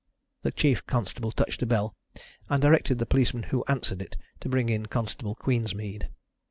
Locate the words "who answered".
3.43-4.01